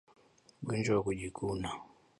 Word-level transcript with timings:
Ugonjwa 0.61 0.91
wa 0.95 1.03
kujikuna 1.05 1.69